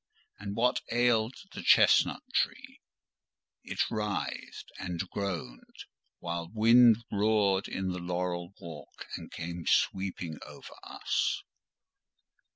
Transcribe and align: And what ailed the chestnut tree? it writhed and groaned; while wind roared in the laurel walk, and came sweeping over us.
And 0.39 0.55
what 0.55 0.81
ailed 0.91 1.35
the 1.53 1.61
chestnut 1.61 2.23
tree? 2.33 2.81
it 3.63 3.81
writhed 3.91 4.71
and 4.79 5.07
groaned; 5.11 5.75
while 6.17 6.49
wind 6.51 7.03
roared 7.11 7.67
in 7.67 7.89
the 7.89 7.99
laurel 7.99 8.55
walk, 8.59 9.05
and 9.15 9.31
came 9.31 9.67
sweeping 9.67 10.39
over 10.43 10.73
us. 10.81 11.43